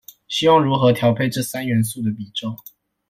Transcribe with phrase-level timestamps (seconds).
[0.27, 2.57] 希望如何調配這三元素的比重